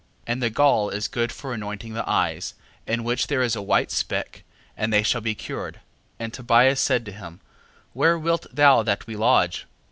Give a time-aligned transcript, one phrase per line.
[0.25, 2.55] And the gall is good for anointing the eyes,
[2.87, 4.41] in which there is a white speck,
[4.75, 5.75] and they shall be cured.
[5.75, 5.81] 6:10.
[6.17, 7.39] And Tobias said to him:
[7.93, 9.67] Where wilt thou that we lodge?